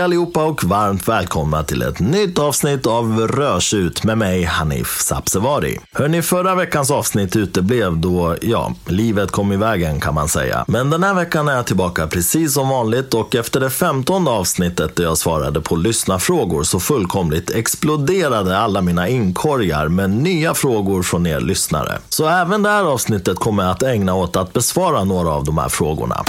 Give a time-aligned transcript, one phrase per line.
[0.00, 5.78] Hej allihopa och varmt välkomna till ett nytt avsnitt av Rörsut med mig Hanif Sabsevari.
[5.92, 10.64] Hörni, förra veckans avsnitt uteblev då, ja, livet kom i vägen kan man säga.
[10.68, 14.96] Men den här veckan är jag tillbaka precis som vanligt och efter det femtonde avsnittet
[14.96, 21.26] där jag svarade på lyssnarfrågor så fullkomligt exploderade alla mina inkorgar med nya frågor från
[21.26, 21.98] er lyssnare.
[22.08, 25.58] Så även det här avsnittet kommer jag att ägna åt att besvara några av de
[25.58, 26.24] här frågorna.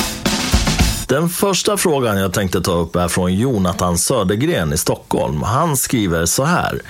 [1.11, 5.41] Den första frågan jag tänkte ta upp är från Jonathan Södergren i Stockholm.
[5.41, 6.81] Han skriver så här.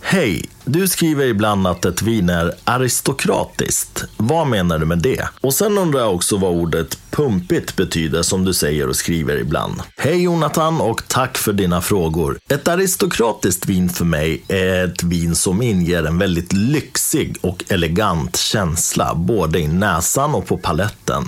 [0.00, 0.44] Hej!
[0.64, 4.04] Du skriver ibland att ett vin är aristokratiskt.
[4.16, 5.28] Vad menar du med det?
[5.40, 9.82] Och sen undrar jag också vad ordet pumpigt betyder som du säger och skriver ibland.
[9.96, 12.38] Hej Jonathan och tack för dina frågor.
[12.48, 18.36] Ett aristokratiskt vin för mig är ett vin som inger en väldigt lyxig och elegant
[18.36, 21.24] känsla, både i näsan och på paletten.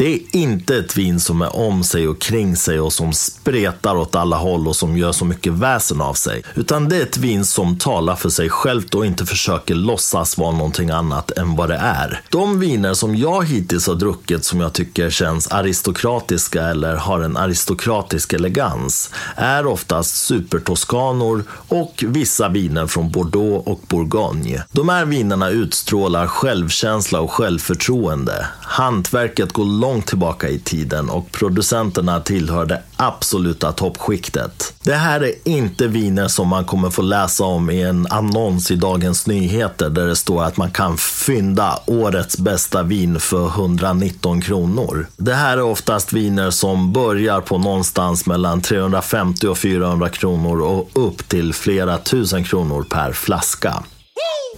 [0.00, 3.96] Det är inte ett vin som är om sig och kring sig och som spretar
[3.96, 6.42] åt alla håll och som gör så mycket väsen av sig.
[6.54, 10.50] Utan det är ett vin som talar för sig självt och inte försöker låtsas vara
[10.50, 12.20] någonting annat än vad det är.
[12.30, 17.36] De viner som jag hittills har druckit som jag tycker känns aristokratiska eller har en
[17.36, 24.64] aristokratisk elegans är oftast supertoskanor och vissa viner från Bordeaux och Bourgogne.
[24.72, 28.46] De här vinerna utstrålar självkänsla och självförtroende.
[28.60, 34.74] Hantverket går långt långt tillbaka i tiden och producenterna tillhör det absoluta toppskiktet.
[34.82, 38.76] Det här är inte viner som man kommer få läsa om i en annons i
[38.76, 45.06] Dagens Nyheter där det står att man kan fynda årets bästa vin för 119 kronor.
[45.16, 50.90] Det här är oftast viner som börjar på någonstans mellan 350 och 400 kronor och
[50.92, 53.82] upp till flera tusen kronor per flaska.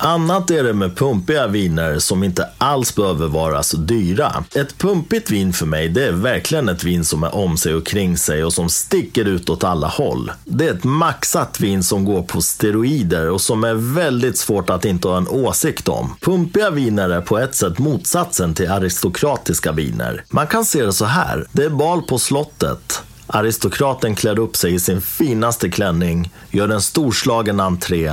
[0.04, 4.44] Annat är det med pumpiga viner som inte alls behöver vara så dyra.
[4.54, 7.86] Ett pumpigt vin för mig, det är verkligen ett vin som är om sig och
[7.86, 10.32] kring sig och som sticker ut åt alla håll.
[10.44, 14.84] Det är ett maxat vin som går på steroider och som är väldigt svårt att
[14.84, 16.16] inte ha en åsikt om.
[16.20, 20.24] Pumpiga viner är på ett sätt motsatsen till aristokratiska viner.
[20.30, 21.46] Man kan se det så här.
[21.52, 23.02] Det är bal på slottet.
[23.26, 28.12] Aristokraten klär upp sig i sin finaste klänning, gör en storslagen entré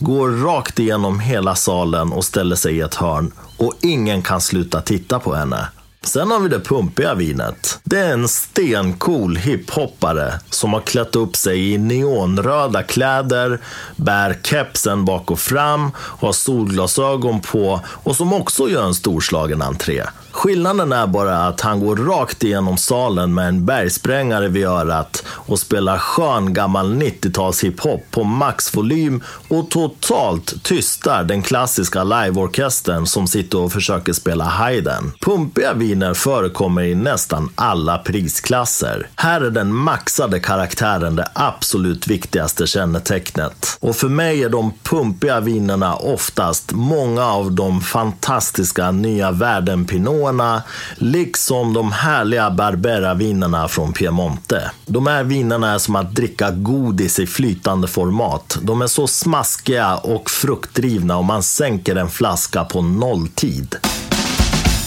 [0.00, 4.80] går rakt igenom hela salen och ställer sig i ett hörn och ingen kan sluta
[4.80, 5.68] titta på henne.
[6.02, 7.80] Sen har vi det pumpiga vinet.
[7.84, 13.60] Det är en stencool hiphoppare som har klätt upp sig i neonröda kläder,
[13.96, 20.02] bär kepsen bak och fram, har solglasögon på och som också gör en storslagen entré.
[20.40, 25.58] Skillnaden är bara att han går rakt igenom salen med en bergsprängare vid örat och
[25.58, 33.58] spelar skön gammal 90-tals hiphop på maxvolym och totalt tystar den klassiska liveorkestern som sitter
[33.58, 35.12] och försöker spela Haydn.
[35.20, 39.08] Pumpiga viner förekommer i nästan alla prisklasser.
[39.16, 43.78] Här är den maxade karaktären det absolut viktigaste kännetecknet.
[43.80, 50.29] Och för mig är de pumpiga vinerna oftast många av de fantastiska nya världen Pinot
[50.30, 50.62] Pianoerna,
[50.96, 54.70] liksom de härliga Barbera-vinerna från Piemonte.
[54.86, 58.58] De här vinerna är som att dricka godis i flytande format.
[58.62, 63.76] De är så smaskiga och fruktdrivna och man sänker en flaska på nolltid.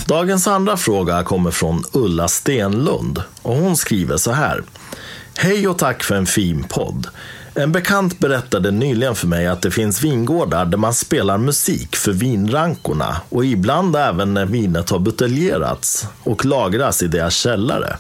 [0.08, 4.64] Dagens andra fråga kommer från Ulla Stenlund och hon skriver så här.
[5.38, 7.08] Hej och tack för en fin podd.
[7.56, 12.12] En bekant berättade nyligen för mig att det finns vingårdar där man spelar musik för
[12.12, 17.98] vinrankorna och ibland även när vinet har buteljerats och lagras i deras källare.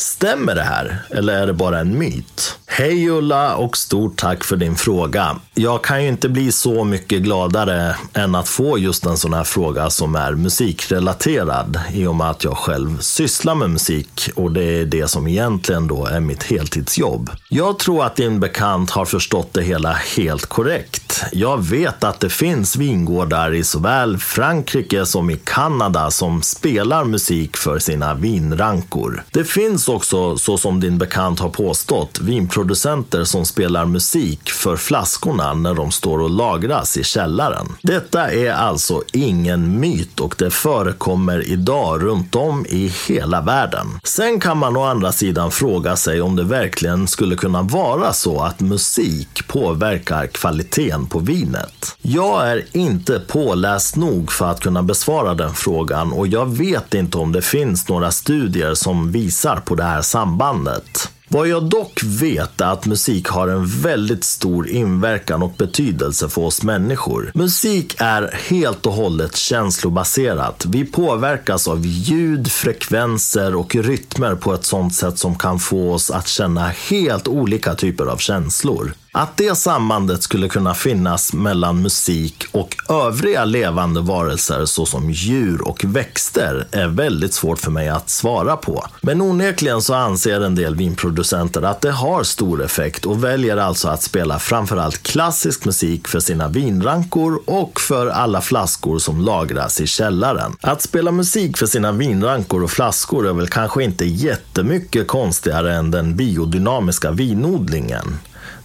[0.00, 2.58] Stämmer det här, eller är det bara en myt?
[2.66, 5.36] Hej Ulla och stort tack för din fråga.
[5.54, 9.44] Jag kan ju inte bli så mycket gladare än att få just en sån här
[9.44, 14.64] fråga som är musikrelaterad i och med att jag själv sysslar med musik och det
[14.64, 17.30] är det som egentligen då är mitt heltidsjobb.
[17.48, 21.24] Jag tror att din bekant har förstått det hela helt korrekt.
[21.32, 27.56] Jag vet att det finns vingårdar i såväl Frankrike som i Kanada som spelar musik
[27.56, 29.24] för sina vinrankor.
[29.30, 34.76] Det finns Alltså också, så som din bekant har påstått, vinproducenter som spelar musik för
[34.76, 37.66] flaskorna när de står och lagras i källaren.
[37.82, 43.86] Detta är alltså ingen myt och det förekommer idag runt om i hela världen.
[44.04, 48.40] Sen kan man å andra sidan fråga sig om det verkligen skulle kunna vara så
[48.40, 51.96] att musik påverkar kvaliteten på vinet.
[52.02, 57.18] Jag är inte påläst nog för att kunna besvara den frågan och jag vet inte
[57.18, 61.08] om det finns några studier som visar på det här sambandet.
[61.28, 66.42] Vad jag dock vet är att musik har en väldigt stor inverkan och betydelse för
[66.42, 67.30] oss människor.
[67.34, 70.66] Musik är helt och hållet känslobaserat.
[70.68, 76.10] Vi påverkas av ljud, frekvenser och rytmer på ett sånt sätt som kan få oss
[76.10, 78.92] att känna helt olika typer av känslor.
[79.12, 85.84] Att det sambandet skulle kunna finnas mellan musik och övriga levande varelser såsom djur och
[85.84, 88.86] växter är väldigt svårt för mig att svara på.
[89.02, 93.88] Men onekligen så anser en del vinproducenter att det har stor effekt och väljer alltså
[93.88, 99.86] att spela framförallt klassisk musik för sina vinrankor och för alla flaskor som lagras i
[99.86, 100.56] källaren.
[100.60, 105.90] Att spela musik för sina vinrankor och flaskor är väl kanske inte jättemycket konstigare än
[105.90, 108.18] den biodynamiska vinodlingen.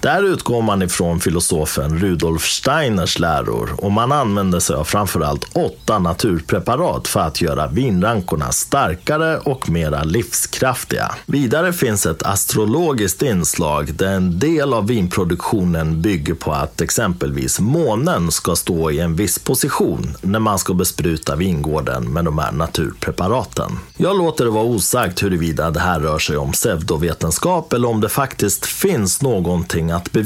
[0.05, 5.99] Där utgår man ifrån filosofen Rudolf Steiners läror och man använder sig av framförallt åtta
[5.99, 11.11] naturpreparat för att göra vinrankorna starkare och mera livskraftiga.
[11.25, 18.31] Vidare finns ett astrologiskt inslag där en del av vinproduktionen bygger på att exempelvis månen
[18.31, 23.71] ska stå i en viss position när man ska bespruta vingården med de här naturpreparaten.
[23.97, 28.09] Jag låter det vara osagt huruvida det här rör sig om pseudovetenskap eller om det
[28.09, 30.24] faktiskt finns någonting att bevisa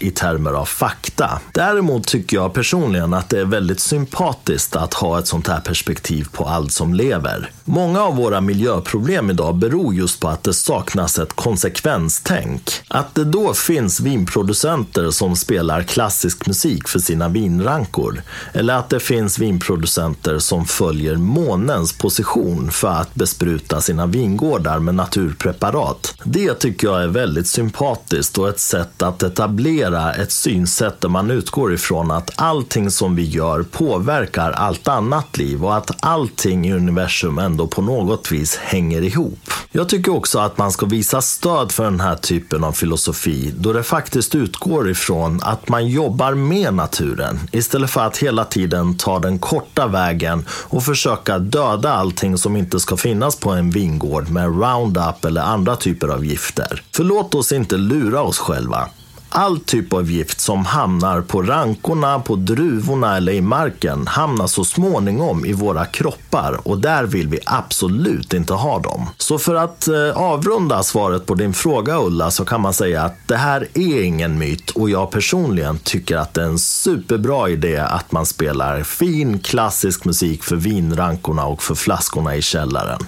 [0.00, 1.40] i termer av fakta.
[1.52, 6.28] Däremot tycker jag personligen att det är väldigt sympatiskt att ha ett sånt här perspektiv
[6.32, 7.50] på allt som lever.
[7.64, 12.70] Många av våra miljöproblem idag beror just på att det saknas ett konsekvenstänk.
[12.88, 18.22] Att det då finns vinproducenter som spelar klassisk musik för sina vinrankor.
[18.52, 24.94] Eller att det finns vinproducenter som följer månens position för att bespruta sina vingårdar med
[24.94, 26.14] naturpreparat.
[26.24, 31.30] Det tycker jag är väldigt sympatiskt och ett sätt att etablera ett synsätt där man
[31.30, 36.72] utgår ifrån att allting som vi gör påverkar allt annat liv och att allting i
[36.72, 39.38] universum ändå på något vis hänger ihop.
[39.70, 43.72] Jag tycker också att man ska visa stöd för den här typen av filosofi då
[43.72, 49.18] det faktiskt utgår ifrån att man jobbar med naturen istället för att hela tiden ta
[49.18, 54.44] den korta vägen och försöka döda allting som inte ska finnas på en vingård med
[54.44, 56.82] Roundup eller andra typer av gifter.
[56.94, 58.88] För låt oss inte lura oss själva.
[59.30, 64.64] All typ av gift som hamnar på rankorna, på druvorna eller i marken hamnar så
[64.64, 69.06] småningom i våra kroppar och där vill vi absolut inte ha dem.
[69.16, 73.16] Så för att eh, avrunda svaret på din fråga Ulla så kan man säga att
[73.26, 77.76] det här är ingen myt och jag personligen tycker att det är en superbra idé
[77.76, 83.00] att man spelar fin klassisk musik för vinrankorna och för flaskorna i källaren.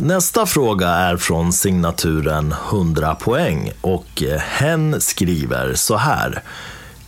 [0.00, 6.42] Nästa fråga är från signaturen 100 poäng och eh, hen skriver så här.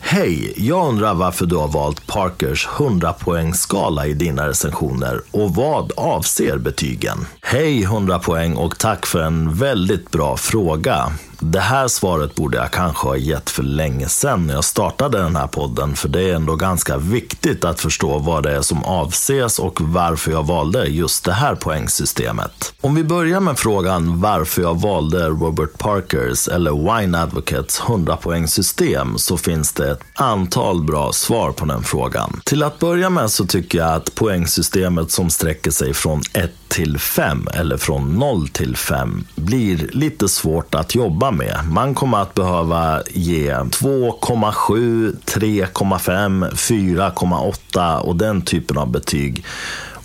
[0.00, 5.92] Hej, jag undrar varför du har valt Parkers 100 poängskala i dina recensioner och vad
[5.96, 7.26] avser betygen?
[7.42, 11.12] Hej 100 poäng och tack för en väldigt bra fråga.
[11.38, 15.36] Det här svaret borde jag kanske ha gett för länge sedan när jag startade den
[15.36, 19.58] här podden, för det är ändå ganska viktigt att förstå vad det är som avses
[19.58, 22.74] och varför jag valde just det här poängsystemet.
[22.80, 29.18] Om vi börjar med frågan varför jag valde Robert Parkers eller Wine Advocates 100 poängsystem
[29.18, 32.40] så finns det ett antal bra svar på den frågan.
[32.44, 36.98] Till att börja med så tycker jag att poängsystemet som sträcker sig från 1 till
[36.98, 41.56] 5 eller från 0 till 5 blir lite svårt att jobba med.
[41.70, 49.44] Man kommer att behöva ge 2,7, 3,5, 4,8 och den typen av betyg.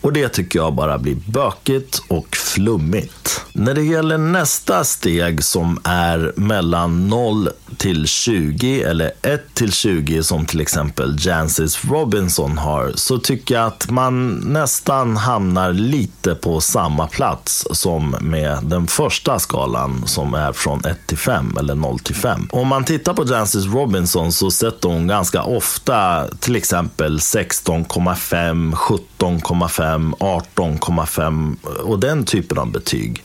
[0.02, 3.46] Och det tycker jag bara blir bökigt och flummigt.
[3.54, 10.24] När det gäller nästa steg som är mellan 0 till 20 eller 1 till 20
[10.24, 16.62] som till exempel Jancis Robinson har så tycker jag att man nästan hamnar lite på
[16.62, 22.00] samma plats som med den första skalan som är från 1 till 5 eller 0
[22.00, 22.50] till 5.
[22.52, 30.14] Om man tittar på Jancis Robinson så sätter hon ganska ofta till exempel 16,5, 17,5,
[30.18, 33.24] 18,5 och den typen av betyg.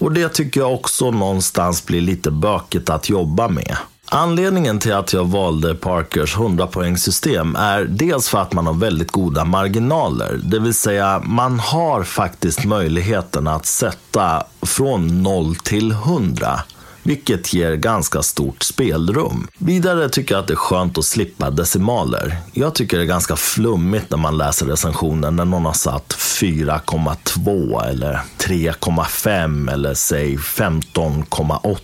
[0.00, 3.76] Och det tycker jag också någonstans blir lite bökigt att jobba med.
[4.12, 9.10] Anledningen till att jag valde Parkers 100 poängssystem är dels för att man har väldigt
[9.10, 10.40] goda marginaler.
[10.42, 16.60] Det vill säga, man har faktiskt möjligheten att sätta från 0 till 100
[17.02, 19.48] vilket ger ganska stort spelrum.
[19.58, 22.36] Vidare tycker jag att det är skönt att slippa decimaler.
[22.52, 27.88] Jag tycker det är ganska flummigt när man läser recensionen när någon har satt 4,2
[27.88, 31.78] eller 3,5 eller säg 15,8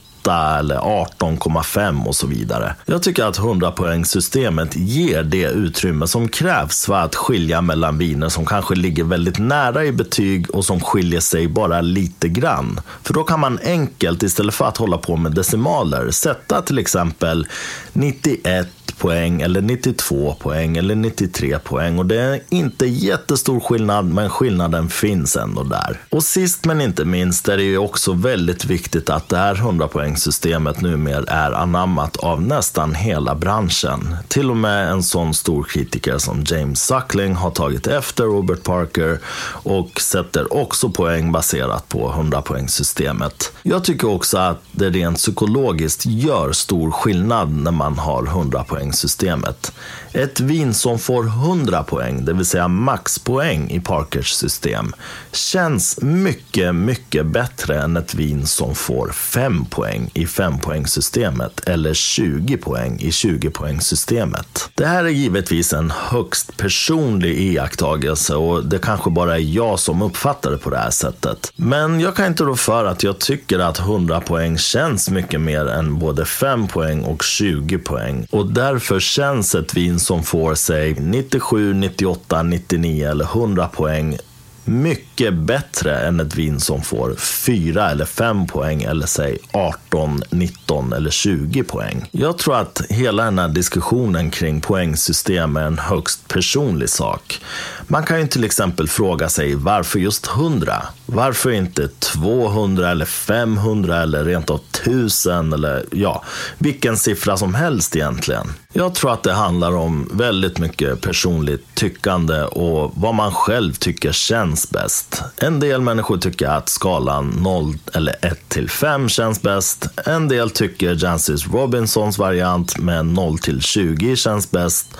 [0.59, 2.75] eller 18,5 och så vidare.
[2.87, 8.29] Jag tycker att 100 poängssystemet ger det utrymme som krävs för att skilja mellan viner
[8.29, 12.81] som kanske ligger väldigt nära i betyg och som skiljer sig bara lite grann.
[13.03, 17.47] För då kan man enkelt, istället för att hålla på med decimaler, sätta till exempel
[17.93, 21.99] 91 poäng eller 92 poäng eller 93 poäng.
[21.99, 26.00] Och det är inte jättestor skillnad, men skillnaden finns ändå där.
[26.11, 29.88] Och sist men inte minst är det ju också väldigt viktigt att det här 100
[29.88, 34.17] poängsystemet numera är anammat av nästan hela branschen.
[34.29, 39.19] Till och med en sån stor kritiker som James Suckling har tagit efter Robert Parker
[39.49, 43.53] och sätter också poäng baserat på 100 poängsystemet.
[43.62, 49.73] Jag tycker också att det rent psykologiskt gör stor skillnad när man har 100 poängsystemet.
[50.12, 54.93] Ett vin som får 100 poäng, det vill säga maxpoäng i Parkers system,
[55.33, 62.57] känns mycket, mycket bättre än ett vin som får 5 poäng i 5-poängssystemet eller 20
[62.57, 64.71] poäng i 20-poängssystemet.
[64.75, 70.02] Det här är givetvis en högst personlig iakttagelse och det kanske bara är jag som
[70.02, 71.52] uppfattar det på det här sättet.
[71.57, 75.66] Men jag kan inte rå för att jag tycker att 100 poäng känns mycket mer
[75.66, 78.26] än både 5 poäng och 20 poäng.
[78.31, 84.18] Och därför känns ett vin som får sig 97, 98, 99 eller 100 poäng
[84.64, 90.92] mycket bättre än ett vin som får 4 eller 5 poäng eller säg 18, 19
[90.92, 92.09] eller 20 poäng.
[92.11, 97.40] Jag tror att hela den här diskussionen kring poängsystem är en högst personlig sak.
[97.87, 100.83] Man kan ju till exempel fråga sig varför just 100?
[101.07, 106.25] Varför inte 200 eller 500 eller rent av 1000 eller ja,
[106.59, 108.47] vilken siffra som helst egentligen.
[108.73, 114.13] Jag tror att det handlar om väldigt mycket personligt tyckande och vad man själv tycker
[114.13, 115.23] känns bäst.
[115.37, 119.89] En del människor tycker att skalan 0 eller 1 till 5 känns bäst.
[120.07, 124.97] En del tycker Jancis Robinsons variant med 0 till 20 känns bäst.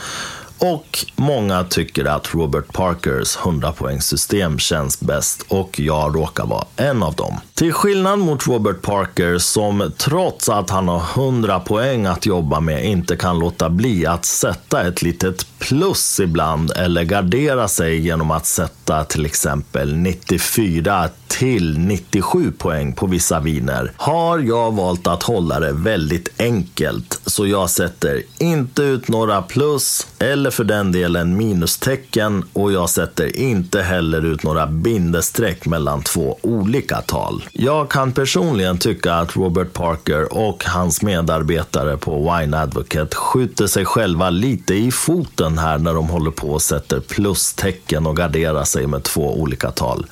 [0.59, 7.03] Och många tycker att Robert Parkers 100 poängssystem känns bäst och jag råkar vara en
[7.03, 7.41] av dem.
[7.55, 12.85] Till skillnad mot Robert Parker som trots att han har 100 poäng att jobba med
[12.85, 18.47] inte kan låta bli att sätta ett litet plus ibland eller gardera sig genom att
[18.47, 25.61] sätta till exempel 94 till 97 poäng på vissa viner har jag valt att hålla
[25.61, 27.21] det väldigt enkelt.
[27.26, 33.37] Så jag sätter inte ut några plus eller för den delen minustecken och jag sätter
[33.37, 37.45] inte heller ut några bindestreck mellan två olika tal.
[37.52, 43.85] Jag kan personligen tycka att Robert Parker och hans medarbetare på Wine Advocate skjuter sig
[43.85, 48.75] själva lite i foten här när de håller på och sätter plustecken och garderar sig
[48.87, 50.06] med två olika tal.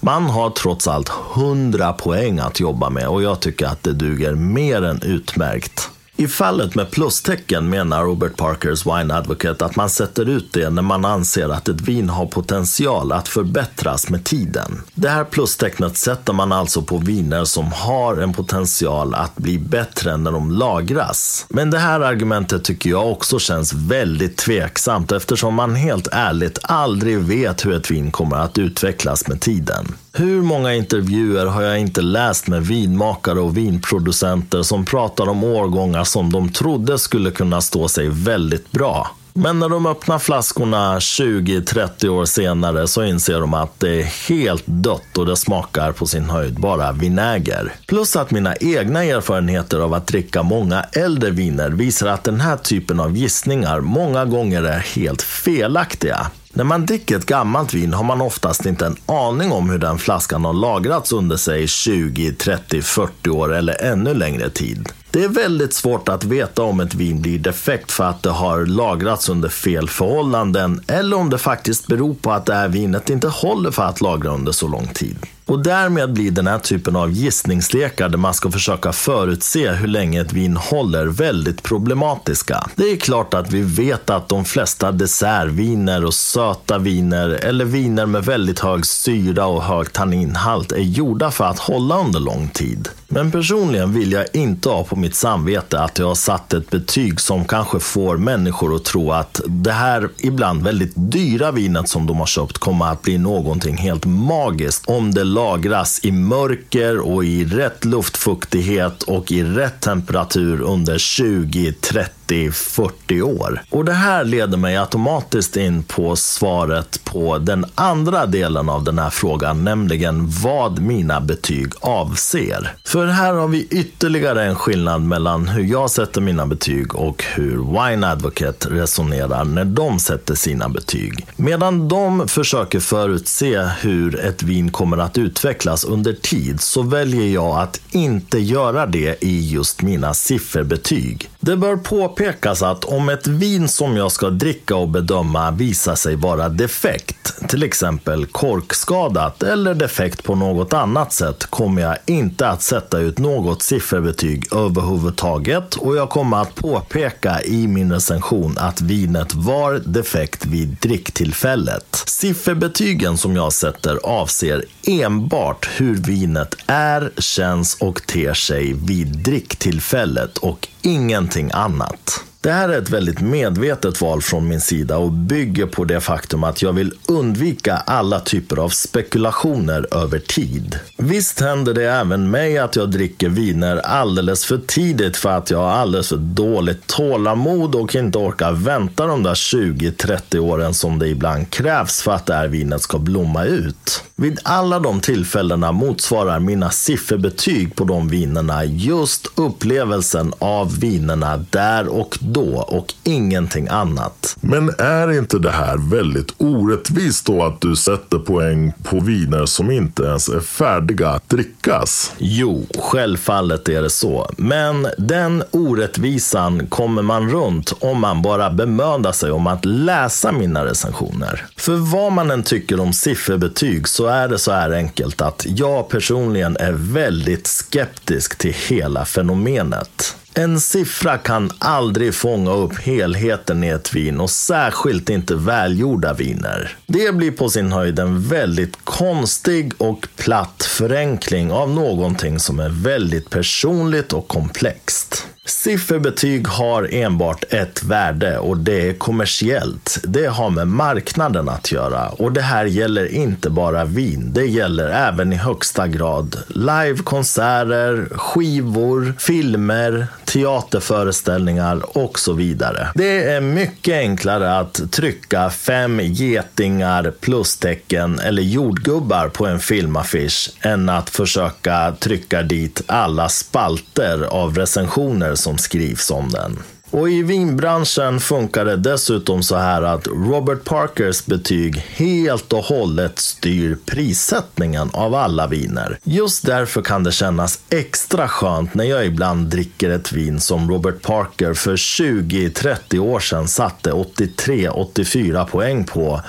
[0.00, 4.34] Man har trots allt 100 poäng att jobba med och jag tycker att det duger
[4.34, 5.91] mer än utmärkt.
[6.22, 10.82] I fallet med plustecken menar Robert Parkers Wine Advocate att man sätter ut det när
[10.82, 14.82] man anser att ett vin har potential att förbättras med tiden.
[14.94, 20.16] Det här plustecknet sätter man alltså på viner som har en potential att bli bättre
[20.16, 21.46] när de lagras.
[21.48, 27.18] Men det här argumentet tycker jag också känns väldigt tveksamt eftersom man helt ärligt aldrig
[27.18, 29.94] vet hur ett vin kommer att utvecklas med tiden.
[30.14, 36.04] Hur många intervjuer har jag inte läst med vinmakare och vinproducenter som pratar om årgångar
[36.04, 39.10] som de trodde skulle kunna stå sig väldigt bra.
[39.34, 44.64] Men när de öppnar flaskorna 20-30 år senare så inser de att det är helt
[44.66, 47.72] dött och det smakar på sin höjd bara vinäger.
[47.86, 52.56] Plus att mina egna erfarenheter av att dricka många äldre viner visar att den här
[52.56, 56.26] typen av gissningar många gånger är helt felaktiga.
[56.54, 59.98] När man dricker ett gammalt vin har man oftast inte en aning om hur den
[59.98, 64.88] flaskan har lagrats under sig 20, 30, 40 år eller ännu längre tid.
[65.10, 68.66] Det är väldigt svårt att veta om ett vin blir defekt för att det har
[68.66, 73.28] lagrats under fel förhållanden eller om det faktiskt beror på att det här vinet inte
[73.28, 75.16] håller för att lagra under så lång tid.
[75.46, 80.20] Och därmed blir den här typen av gissningslekar där man ska försöka förutse hur länge
[80.20, 82.66] ett vin håller väldigt problematiska.
[82.76, 88.06] Det är klart att vi vet att de flesta dessertviner och söta viner eller viner
[88.06, 92.88] med väldigt hög syra och hög tanninhalt är gjorda för att hålla under lång tid.
[93.08, 97.20] Men personligen vill jag inte ha på mitt samvete att jag har satt ett betyg
[97.20, 102.18] som kanske får människor att tro att det här ibland väldigt dyra vinet som de
[102.18, 107.44] har köpt kommer att bli någonting helt magiskt om det lagras i mörker och i
[107.44, 113.62] rätt luftfuktighet och i rätt temperatur under 20, 30 30-40 år.
[113.70, 118.98] Och det här leder mig automatiskt in på svaret på den andra delen av den
[118.98, 122.74] här frågan, nämligen vad mina betyg avser.
[122.84, 127.56] För här har vi ytterligare en skillnad mellan hur jag sätter mina betyg och hur
[127.56, 131.26] Wine Advocate resonerar när de sätter sina betyg.
[131.36, 137.60] Medan de försöker förutse hur ett vin kommer att utvecklas under tid så väljer jag
[137.60, 141.30] att inte göra det i just mina sifferbetyg.
[141.40, 141.76] Det bör
[142.12, 147.48] påpekas att om ett vin som jag ska dricka och bedöma visar sig vara defekt,
[147.48, 153.18] till exempel korkskadat eller defekt på något annat sätt, kommer jag inte att sätta ut
[153.18, 160.46] något sifferbetyg överhuvudtaget och jag kommer att påpeka i min recension att vinet var defekt
[160.46, 162.02] vid dricktillfället.
[162.06, 170.38] Sifferbetygen som jag sätter avser enbart hur vinet är, känns och ter sig vid dricktillfället
[170.38, 172.24] och ingenting annat.
[172.42, 176.44] Det här är ett väldigt medvetet val från min sida och bygger på det faktum
[176.44, 180.78] att jag vill undvika alla typer av spekulationer över tid.
[180.96, 185.58] Visst händer det även mig att jag dricker viner alldeles för tidigt för att jag
[185.58, 191.08] har alldeles för dåligt tålamod och inte orkar vänta de där 20-30 åren som det
[191.08, 194.04] ibland krävs för att det här vinet ska blomma ut.
[194.22, 201.88] Vid alla de tillfällena motsvarar mina sifferbetyg på de vinerna just upplevelsen av vinerna där
[201.88, 204.36] och då och ingenting annat.
[204.40, 209.70] Men är inte det här väldigt orättvist då att du sätter poäng på viner som
[209.70, 212.12] inte ens är färdiga att drickas?
[212.18, 214.30] Jo, självfallet är det så.
[214.36, 220.64] Men den orättvisan kommer man runt om man bara bemödar sig om att läsa mina
[220.64, 221.46] recensioner.
[221.56, 225.88] För vad man än tycker om sifferbetyg så är det så här enkelt att jag
[225.88, 230.16] personligen är väldigt skeptisk till hela fenomenet.
[230.34, 236.76] En siffra kan aldrig fånga upp helheten i ett vin och särskilt inte välgjorda viner.
[236.86, 242.68] Det blir på sin höjd en väldigt konstig och platt förenkling av någonting som är
[242.68, 245.26] väldigt personligt och komplext.
[245.46, 249.98] Sifferbetyg har enbart ett värde och det är kommersiellt.
[250.04, 254.30] Det har med marknaden att göra och det här gäller inte bara vin.
[254.32, 262.88] Det gäller även i högsta grad livekonserter, skivor, filmer, teaterföreställningar och så vidare.
[262.94, 270.88] Det är mycket enklare att trycka fem getingar, plustecken eller jordgubbar på en filmaffisch än
[270.88, 276.58] att försöka trycka dit alla spalter av recensioner som skrivs om den.
[276.92, 283.18] Och i vinbranschen funkar det dessutom så här att Robert Parkers betyg helt och hållet
[283.18, 285.98] styr prissättningen av alla viner.
[286.04, 291.02] Just därför kan det kännas extra skönt när jag ibland dricker ett vin som Robert
[291.02, 296.20] Parker för 20-30 år sedan satte 83-84 poäng på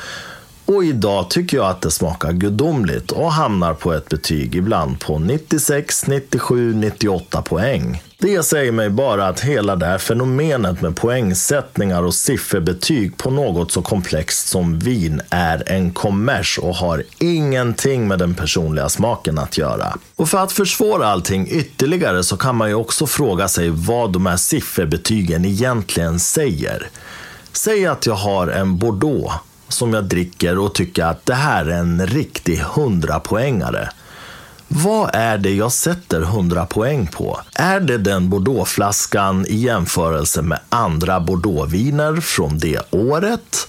[0.65, 5.19] och idag tycker jag att det smakar gudomligt och hamnar på ett betyg ibland på
[5.19, 8.01] 96, 97, 98 poäng.
[8.23, 13.71] Det säger mig bara att hela det här fenomenet med poängsättningar och sifferbetyg på något
[13.71, 19.57] så komplext som vin är en kommers och har ingenting med den personliga smaken att
[19.57, 19.97] göra.
[20.15, 24.25] Och för att försvåra allting ytterligare så kan man ju också fråga sig vad de
[24.25, 26.87] här sifferbetygen egentligen säger.
[27.53, 29.33] Säg att jag har en Bordeaux
[29.67, 33.89] som jag dricker och tycker att det här är en riktig hundrapoängare.
[34.75, 37.39] Vad är det jag sätter 100 poäng på?
[37.55, 43.67] Är det den Bordeauxflaskan i jämförelse med andra Bordeauxviner från det året?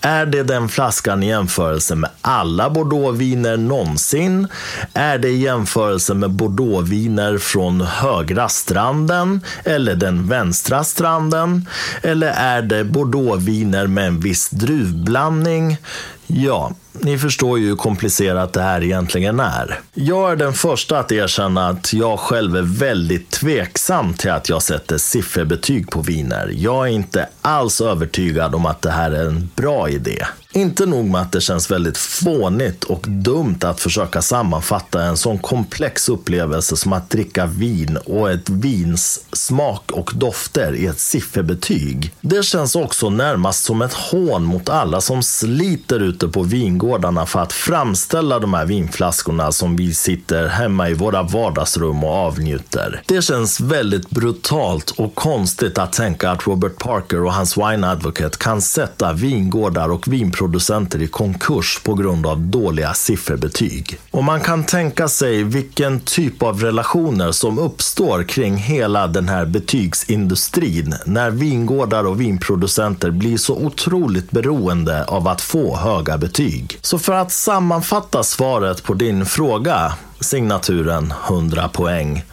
[0.00, 4.48] Är det den flaskan i jämförelse med alla Bordeauxviner någonsin?
[4.94, 11.68] Är det i jämförelse med Bordeauxviner från högra stranden eller den vänstra stranden?
[12.02, 15.78] Eller är det Bordeauxviner med en viss druvblandning?
[16.26, 19.80] Ja, ni förstår ju hur komplicerat det här egentligen är.
[19.94, 24.62] Jag är den första att erkänna att jag själv är väldigt tveksam till att jag
[24.62, 26.52] sätter sifferbetyg på viner.
[26.56, 30.26] Jag är inte alls övertygad om att det här är en bra idé.
[30.56, 35.38] Inte nog med att det känns väldigt fånigt och dumt att försöka sammanfatta en sån
[35.38, 42.14] komplex upplevelse som att dricka vin och ett vins smak och dofter i ett sifferbetyg.
[42.20, 47.26] Det känns också närmast som ett hån mot alla som sliter ute på vingårdar vingårdarna
[47.26, 53.02] för att framställa de här vinflaskorna som vi sitter hemma i våra vardagsrum och avnjuter.
[53.06, 58.38] Det känns väldigt brutalt och konstigt att tänka att Robert Parker och hans Wine Advocate
[58.38, 63.98] kan sätta vingårdar och vinproducenter i konkurs på grund av dåliga sifferbetyg.
[64.10, 69.46] Och man kan tänka sig vilken typ av relationer som uppstår kring hela den här
[69.46, 76.75] betygsindustrin när vingårdar och vinproducenter blir så otroligt beroende av att få höga betyg.
[76.80, 82.24] Så för att sammanfatta svaret på din fråga, signaturen 100 poäng,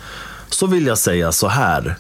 [0.50, 1.98] så vill jag säga så här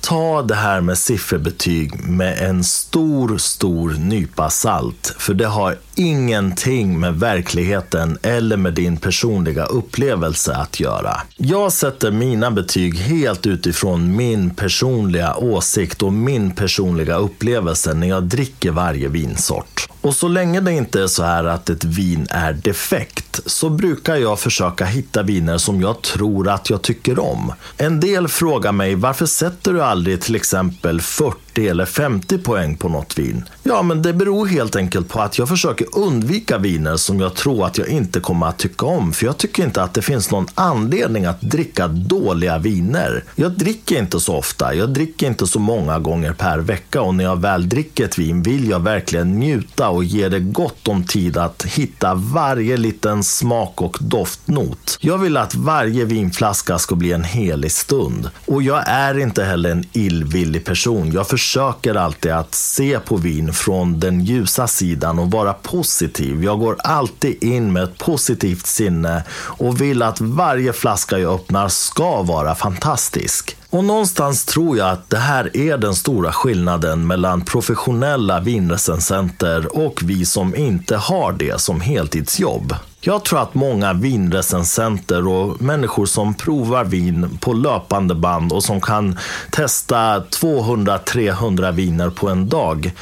[0.00, 5.14] ta det här med sifferbetyg med en stor, stor nypa salt.
[5.18, 11.20] För det har ingenting med verkligheten eller med din personliga upplevelse att göra.
[11.36, 18.22] Jag sätter mina betyg helt utifrån min personliga åsikt och min personliga upplevelse när jag
[18.22, 19.79] dricker varje vinsort.
[20.00, 24.16] Och så länge det inte är så här att ett vin är defekt så brukar
[24.16, 27.52] jag försöka hitta viner som jag tror att jag tycker om.
[27.76, 32.76] En del frågar mig varför sätter du aldrig till exempel 40 40 eller 50 poäng
[32.76, 33.44] på något vin?
[33.62, 37.66] Ja, men det beror helt enkelt på att jag försöker undvika viner som jag tror
[37.66, 39.12] att jag inte kommer att tycka om.
[39.12, 43.24] För jag tycker inte att det finns någon anledning att dricka dåliga viner.
[43.34, 44.74] Jag dricker inte så ofta.
[44.74, 48.42] Jag dricker inte så många gånger per vecka och när jag väl dricker ett vin
[48.42, 53.82] vill jag verkligen njuta och ge det gott om tid att hitta varje liten smak
[53.82, 54.98] och doftnot.
[55.00, 58.30] Jag vill att varje vinflaska ska bli en helig stund.
[58.46, 61.12] Och jag är inte heller en illvillig person.
[61.12, 66.44] Jag försöker alltid att se på vin från den ljusa sidan och vara positiv.
[66.44, 71.68] Jag går alltid in med ett positivt sinne och vill att varje flaska jag öppnar
[71.68, 73.56] ska vara fantastisk.
[73.70, 80.00] Och någonstans tror jag att det här är den stora skillnaden mellan professionella vinrecensenter och
[80.04, 82.74] vi som inte har det som heltidsjobb.
[83.00, 88.80] Jag tror att många vinrecensenter och människor som provar vin på löpande band och som
[88.80, 89.18] kan
[89.50, 92.92] testa 200-300 viner på en dag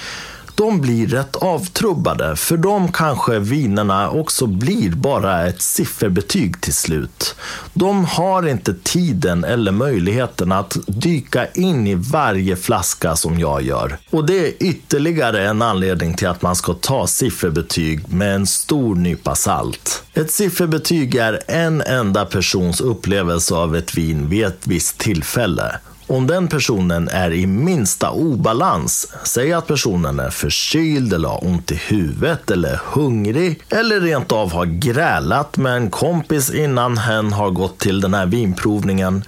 [0.59, 2.37] de blir rätt avtrubbade.
[2.37, 7.35] För de kanske vinerna också blir bara ett sifferbetyg till slut.
[7.73, 13.99] De har inte tiden eller möjligheten att dyka in i varje flaska som jag gör.
[14.11, 18.95] Och det är ytterligare en anledning till att man ska ta sifferbetyg med en stor
[18.95, 20.03] nypa salt.
[20.15, 25.81] Ett sifferbetyg är en enda persons upplevelse av ett vin vid ett visst tillfälle.
[26.09, 31.73] Om den personen är i minsta obalans, säg att personen är förkyld eller har ont
[31.73, 37.51] i huvudet eller hungrig eller rent av har grälat med en kompis innan hen har
[37.51, 39.25] gått till den här vinprovningen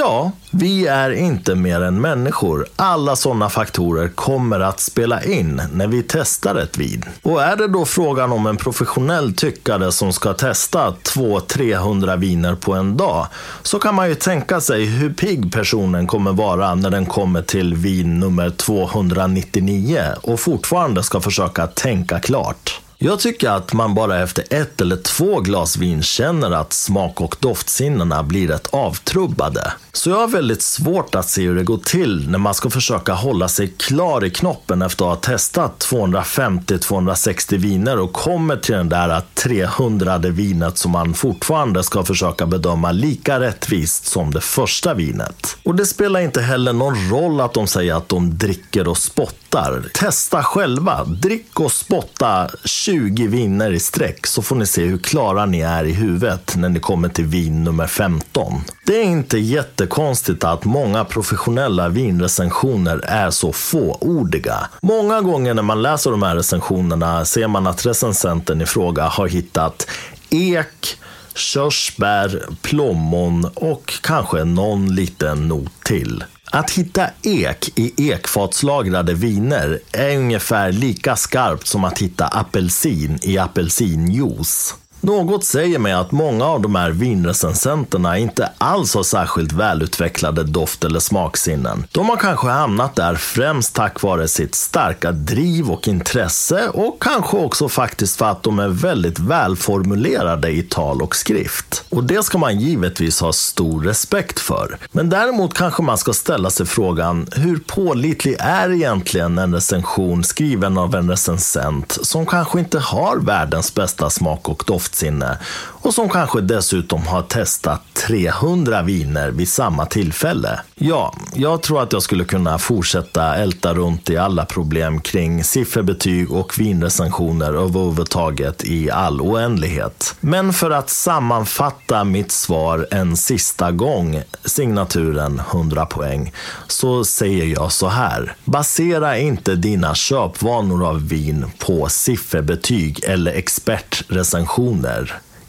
[0.00, 2.66] Ja, vi är inte mer än människor.
[2.76, 7.04] Alla sådana faktorer kommer att spela in när vi testar ett vin.
[7.22, 12.74] Och är det då frågan om en professionell tyckare som ska testa 200-300 viner på
[12.74, 13.26] en dag,
[13.62, 17.74] så kan man ju tänka sig hur pigg personen kommer vara när den kommer till
[17.74, 22.80] vin nummer 299 och fortfarande ska försöka tänka klart.
[23.00, 27.36] Jag tycker att man bara efter ett eller två glas vin känner att smak och
[27.40, 29.72] doftsinnena blir rätt avtrubbade.
[29.92, 33.12] Så jag har väldigt svårt att se hur det går till när man ska försöka
[33.12, 38.88] hålla sig klar i knoppen efter att ha testat 250-260 viner och kommer till den
[38.88, 45.56] där 300 vinet som man fortfarande ska försöka bedöma lika rättvist som det första vinet.
[45.62, 49.47] Och det spelar inte heller någon roll att de säger att de dricker och spottar.
[49.94, 51.04] Testa själva.
[51.04, 55.84] Drick och spotta 20 viner i sträck så får ni se hur klara ni är
[55.84, 58.52] i huvudet när ni kommer till vin nummer 15.
[58.86, 64.68] Det är inte jättekonstigt att många professionella vinrecensioner är så fåordiga.
[64.82, 69.28] Många gånger när man läser de här recensionerna ser man att recensenten i fråga har
[69.28, 69.86] hittat
[70.30, 70.98] ek,
[71.34, 76.24] körsbär, plommon och kanske någon liten not till.
[76.50, 83.38] Att hitta ek i ekfatslagrade viner är ungefär lika skarpt som att hitta apelsin i
[83.38, 84.74] apelsinjuice.
[85.00, 90.84] Något säger mig att många av de här vinrecensenterna inte alls har särskilt välutvecklade doft
[90.84, 91.86] eller smaksinnen.
[91.92, 97.36] De har kanske hamnat där främst tack vare sitt starka driv och intresse och kanske
[97.36, 101.84] också faktiskt för att de är väldigt välformulerade i tal och skrift.
[101.88, 104.78] Och det ska man givetvis ha stor respekt för.
[104.92, 110.78] Men däremot kanske man ska ställa sig frågan, hur pålitlig är egentligen en recension skriven
[110.78, 115.38] av en recensent som kanske inte har världens bästa smak och doft doftsinne
[115.82, 120.60] och som kanske dessutom har testat 300 viner vid samma tillfälle.
[120.74, 126.32] Ja, jag tror att jag skulle kunna fortsätta älta runt i alla problem kring sifferbetyg
[126.32, 130.14] och vinrecensioner överhuvudtaget i all oändlighet.
[130.20, 136.32] Men för att sammanfatta mitt svar en sista gång, signaturen 100 poäng,
[136.66, 138.34] så säger jag så här.
[138.44, 144.77] Basera inte dina köpvanor av vin på sifferbetyg eller expertrecensioner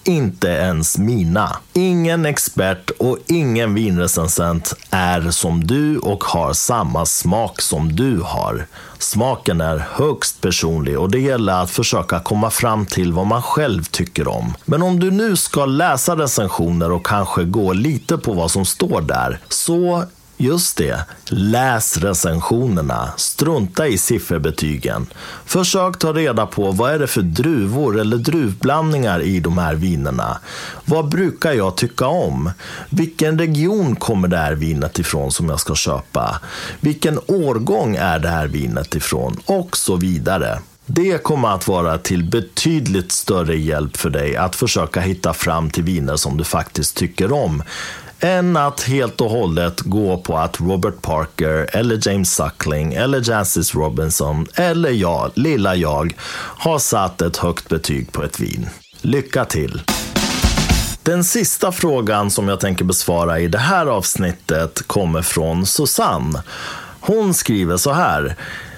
[0.04, 1.58] inte ens mina.
[1.74, 8.66] Ingen expert och ingen vinrecensent är som du och har samma smak som du har.
[9.00, 13.84] Smaken är högst personlig och det gäller att försöka komma fram till vad man själv
[13.84, 14.54] tycker om.
[14.66, 19.02] Men om du nu ska läsa recensioner och kanske gå lite på vad som står
[19.02, 20.04] där, så
[20.42, 21.06] Just det.
[21.30, 23.14] Läs recensionerna.
[23.18, 25.08] Strunta i sifferbetygen.
[25.46, 30.38] Försök ta reda på vad är det för druvor eller druvblandningar i de här vinerna.
[30.86, 32.52] Vad brukar jag tycka om?
[32.90, 36.40] Vilken region kommer det här vinet ifrån som jag ska köpa?
[36.80, 39.40] Vilken årgång är det här vinet ifrån?
[39.46, 40.60] Och så vidare.
[40.86, 45.84] Det kommer att vara till betydligt större hjälp för dig att försöka hitta fram till
[45.84, 47.64] viner som du faktiskt tycker om
[48.20, 53.76] än att helt och hållet gå på att Robert Parker eller James Suckling eller Jancis
[53.76, 58.70] Robinson eller jag, lilla jag, har satt ett högt betyg på ett vin.
[59.02, 59.82] Lycka till!
[61.04, 66.44] Den sista frågan som jag tänker besvara i det här avsnittet kommer från Susanne.
[67.00, 68.36] Hon skriver så här.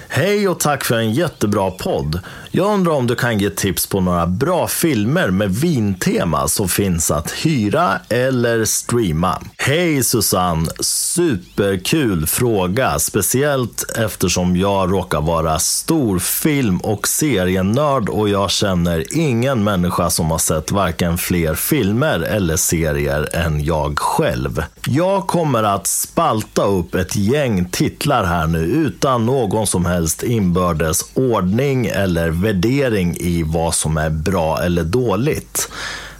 [0.08, 2.20] Hej och tack för en jättebra podd.
[2.54, 7.10] Jag undrar om du kan ge tips på några bra filmer med vintema som finns
[7.10, 9.38] att hyra eller streama.
[9.58, 10.70] Hej Susanne!
[10.80, 19.64] Superkul fråga, speciellt eftersom jag råkar vara stor film och serienörd och jag känner ingen
[19.64, 24.62] människa som har sett varken fler filmer eller serier än jag själv.
[24.86, 31.00] Jag kommer att spalta upp ett gäng titlar här nu utan någon som helst inbördes
[31.14, 35.68] ordning eller värdering i vad som är bra eller dåligt.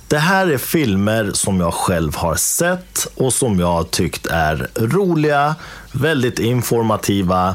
[0.09, 4.69] Det här är filmer som jag själv har sett och som jag har tyckt är
[4.75, 5.55] roliga,
[5.93, 7.55] väldigt informativa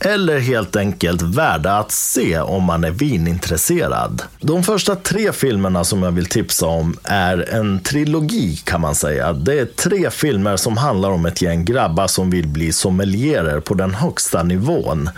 [0.00, 4.22] eller helt enkelt värda att se om man är vinintresserad.
[4.40, 9.32] De första tre filmerna som jag vill tipsa om är en trilogi kan man säga.
[9.32, 13.74] Det är tre filmer som handlar om ett gäng grabbar som vill bli sommelierer på
[13.74, 15.10] den högsta nivån.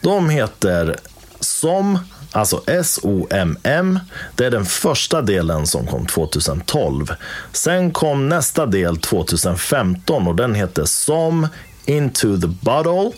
[0.00, 0.96] De heter
[1.40, 1.98] Som
[2.32, 3.98] Alltså SOMM.
[4.34, 7.12] Det är den första delen som kom 2012.
[7.52, 11.48] Sen kom nästa del 2015 och den heter Som
[11.84, 13.12] Into the Bottle.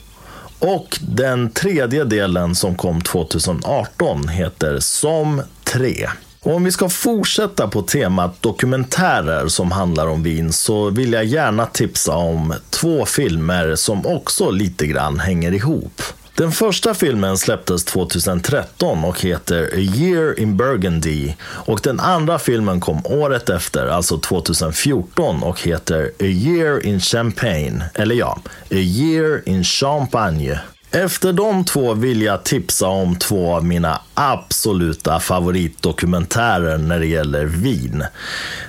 [0.59, 6.09] Och den tredje delen som kom 2018 heter Som 3.
[6.41, 11.25] Och om vi ska fortsätta på temat dokumentärer som handlar om vin så vill jag
[11.25, 16.03] gärna tipsa om två filmer som också lite grann hänger ihop.
[16.37, 21.35] Den första filmen släpptes 2013 och heter A year in Burgundy.
[21.41, 27.85] Och den andra filmen kom året efter, alltså 2014 och heter A year in Champagne.
[27.95, 28.39] Eller ja,
[28.71, 30.61] A year in Champagne.
[30.95, 37.45] Efter de två vill jag tipsa om två av mina absoluta favoritdokumentärer när det gäller
[37.45, 38.05] vin.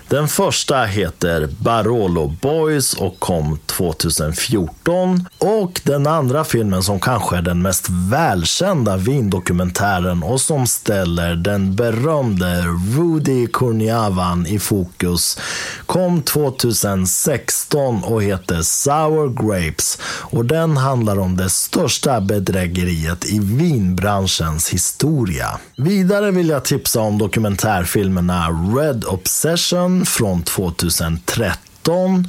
[0.07, 5.25] Den första heter Barolo Boys och kom 2014.
[5.37, 11.75] Och den andra filmen som kanske är den mest välkända vindokumentären och som ställer den
[11.75, 12.65] berömde
[12.97, 15.39] Rudy Kurniavan i fokus
[15.85, 19.99] kom 2016 och heter Sour Grapes.
[20.05, 25.59] Och den handlar om det största bedrägeriet i vinbranschens historia.
[25.77, 31.65] Vidare vill jag tipsa om dokumentärfilmerna Red Obsession från 2013.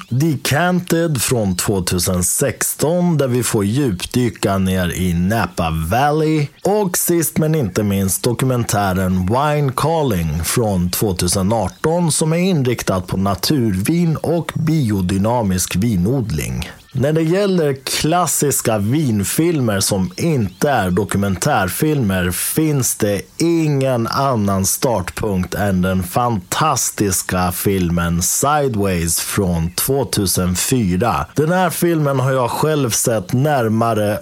[0.09, 6.47] Decanted från 2016 där vi får djupdyka ner i Napa Valley.
[6.65, 14.17] Och sist men inte minst dokumentären Wine Calling från 2018 som är inriktad på naturvin
[14.17, 16.71] och biodynamisk vinodling.
[16.99, 25.83] När det gäller klassiska vinfilmer som inte är dokumentärfilmer finns det ingen annan startpunkt än
[25.83, 31.27] den fantastiska filmen Sideways från 2004.
[31.35, 34.19] Den här filmen har jag själv sett närmare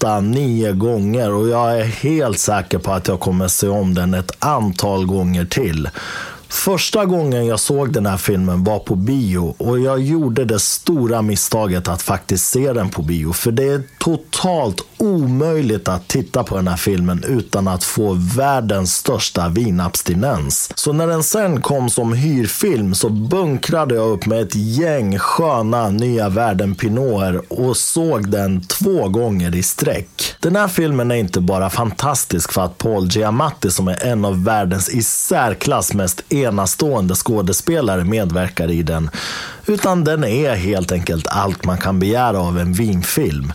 [0.00, 4.32] 8-9 gånger och jag är helt säker på att jag kommer se om den ett
[4.38, 5.88] antal gånger till.
[6.48, 11.22] Första gången jag såg den här filmen var på bio och jag gjorde det stora
[11.22, 13.32] misstaget att faktiskt se den på bio.
[13.32, 18.94] För det är totalt omöjligt att titta på den här filmen utan att få världens
[18.94, 20.70] största vinabstinens.
[20.74, 25.90] Så när den sen kom som hyrfilm så bunkrade jag upp med ett gäng sköna
[25.90, 30.34] nya världen Pinoter och såg den två gånger i sträck.
[30.40, 34.44] Den här filmen är inte bara fantastisk för att Paul Giamatti som är en av
[34.44, 39.10] världens i särklass mest enastående skådespelare medverkar i den,
[39.66, 43.52] utan den är helt enkelt allt man kan begära av en vinfilm.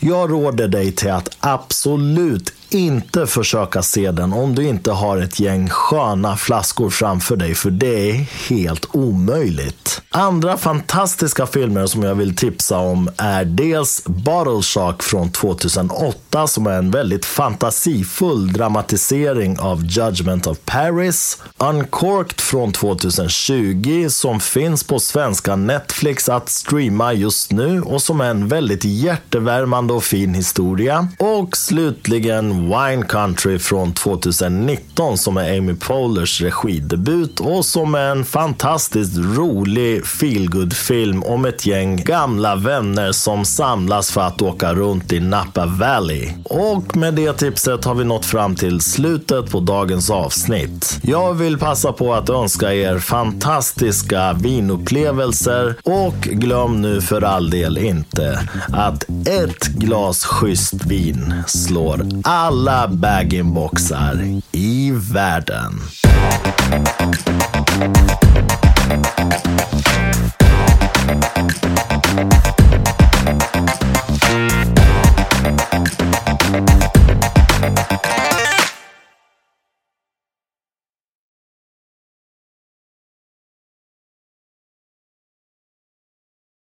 [0.00, 5.40] Jag råder dig till att absolut inte försöka se den om du inte har ett
[5.40, 8.14] gäng sköna flaskor framför dig, för det är
[8.48, 10.02] helt omöjligt.
[10.10, 16.66] Andra fantastiska filmer som jag vill tipsa om är dels Bottle Shock från 2008 som
[16.66, 21.42] är en väldigt fantasifull dramatisering av Judgment of Paris.
[21.58, 28.30] Uncorked från 2020 som finns på svenska Netflix att streama just nu och som är
[28.30, 31.08] en väldigt hjärtevärmande och fin historia.
[31.18, 38.24] Och slutligen Wine Country från 2019 som är Amy Polers regidebut och som är en
[38.24, 45.12] fantastiskt rolig feelgood film om ett gäng gamla vänner som samlas för att åka runt
[45.12, 46.30] i Napa Valley.
[46.44, 50.98] Och med det tipset har vi nått fram till slutet på dagens avsnitt.
[51.02, 57.78] Jag vill passa på att önska er fantastiska vinupplevelser och glöm nu för all del
[57.78, 65.80] inte att ett glas schysst vin slår all alla bag-in-boxar i världen.